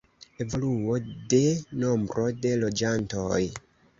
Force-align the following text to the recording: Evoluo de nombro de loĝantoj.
Evoluo 0.45 0.95
de 1.33 1.41
nombro 1.83 2.25
de 2.47 2.57
loĝantoj. 2.65 3.41